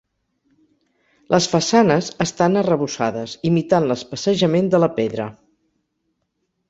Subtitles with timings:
[1.33, 5.33] Les façanes estan arrebossades imitant l'especejament de la pedra.